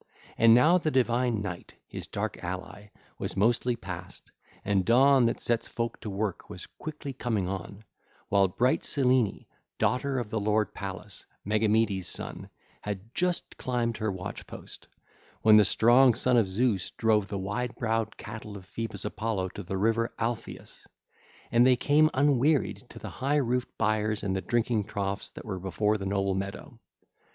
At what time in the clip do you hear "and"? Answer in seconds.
0.35-0.55, 4.65-4.83, 21.51-21.63, 24.23-24.35